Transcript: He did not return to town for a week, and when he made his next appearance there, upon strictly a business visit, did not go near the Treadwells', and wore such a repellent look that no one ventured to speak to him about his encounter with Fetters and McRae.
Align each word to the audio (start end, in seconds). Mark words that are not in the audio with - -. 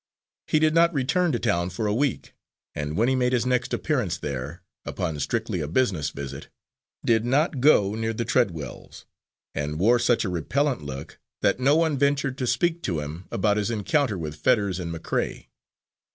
He 0.47 0.57
did 0.57 0.73
not 0.73 0.91
return 0.95 1.31
to 1.31 1.37
town 1.37 1.69
for 1.69 1.85
a 1.85 1.93
week, 1.93 2.33
and 2.73 2.97
when 2.97 3.07
he 3.07 3.15
made 3.15 3.33
his 3.33 3.45
next 3.45 3.71
appearance 3.71 4.17
there, 4.17 4.63
upon 4.83 5.19
strictly 5.19 5.61
a 5.61 5.67
business 5.67 6.09
visit, 6.09 6.49
did 7.05 7.23
not 7.23 7.59
go 7.59 7.93
near 7.93 8.11
the 8.11 8.25
Treadwells', 8.25 9.05
and 9.53 9.77
wore 9.77 9.99
such 9.99 10.25
a 10.25 10.29
repellent 10.29 10.81
look 10.81 11.19
that 11.43 11.59
no 11.59 11.75
one 11.75 11.99
ventured 11.99 12.35
to 12.39 12.47
speak 12.47 12.81
to 12.81 12.99
him 12.99 13.27
about 13.29 13.57
his 13.57 13.69
encounter 13.69 14.17
with 14.17 14.37
Fetters 14.37 14.79
and 14.79 14.91
McRae. 14.91 15.49